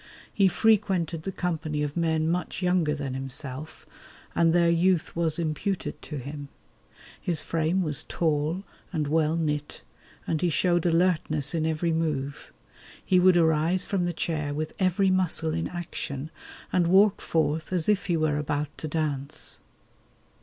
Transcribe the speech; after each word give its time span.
He 0.33 0.47
frequented 0.47 1.21
the 1.21 1.31
company 1.31 1.83
of 1.83 1.95
men 1.95 2.27
much 2.27 2.63
younger 2.63 2.95
than 2.95 3.13
himself, 3.13 3.85
and 4.33 4.51
their 4.51 4.67
youth 4.67 5.15
was 5.15 5.37
imputed 5.37 6.01
to 6.01 6.17
him. 6.17 6.49
His 7.21 7.43
frame 7.43 7.83
was 7.83 8.01
tall 8.01 8.63
and 8.91 9.05
well 9.07 9.35
knit, 9.35 9.83
and 10.25 10.41
he 10.41 10.49
showed 10.49 10.87
alertness 10.87 11.53
in 11.53 11.67
every 11.67 11.91
move. 11.91 12.51
He 13.05 13.19
would 13.19 13.37
arise 13.37 13.85
from 13.85 14.05
the 14.05 14.11
chair 14.11 14.55
with 14.55 14.73
every 14.79 15.11
muscle 15.11 15.53
in 15.53 15.67
action, 15.67 16.31
and 16.73 16.87
walk 16.87 17.21
forth 17.21 17.71
as 17.71 17.87
if 17.87 18.07
he 18.07 18.17
were 18.17 18.37
about 18.37 18.75
to 18.79 18.87
dance. 18.87 19.59